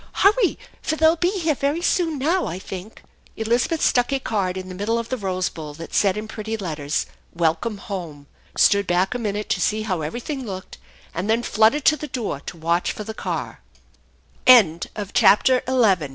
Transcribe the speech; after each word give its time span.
Hurry, 0.13 0.57
for 0.81 0.95
they'll 0.95 1.15
be 1.15 1.29
here 1.29 1.53
very 1.53 1.83
soon 1.83 2.17
now, 2.17 2.47
I 2.47 2.57
think." 2.57 3.03
Elizabeth 3.37 3.83
stuck 3.83 4.11
a 4.11 4.19
card 4.19 4.57
in 4.57 4.67
the 4.67 4.73
middle 4.73 4.97
of 4.97 5.09
the 5.09 5.15
rose 5.17 5.47
bow?, 5.49 5.73
that 5.73 5.93
said 5.93 6.17
in 6.17 6.27
pretty 6.27 6.57
letters," 6.57 7.05
Welcome 7.41 7.77
Home," 7.77 8.25
stood 8.57 8.87
back 8.87 9.13
a 9.13 9.19
minute 9.19 9.47
to 9.49 9.61
see 9.61 9.83
how 9.83 10.01
everything 10.01 10.43
looked, 10.43 10.79
and 11.13 11.29
then 11.29 11.43
fluttered 11.43 11.85
to 11.85 11.97
the 11.97 12.07
door 12.07 12.39
to 12.47 12.57
WR+fh 12.57 12.87
for 12.87 13.59